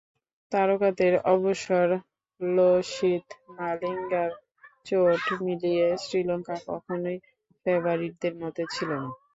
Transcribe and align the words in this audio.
তারকাদের 0.51 1.13
অবসর, 1.33 1.87
লাসিথ 2.41 3.25
মালিঙ্গার 3.57 4.31
চোট 4.85 5.23
মিলিয়ে 5.41 5.87
শ্রীলঙ্কা 6.03 6.55
কখনোই 6.67 7.17
ফেবারিটদের 7.65 8.33
মধ্যে 8.41 8.63
ছিল 8.73 8.89
না। 8.95 9.09